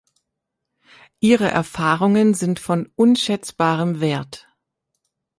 [1.19, 4.47] Ihre Erfahrungen sind von unschätzbarem Wert.